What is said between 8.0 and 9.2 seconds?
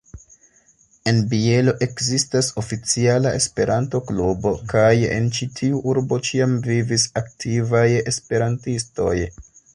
Esperantistoj.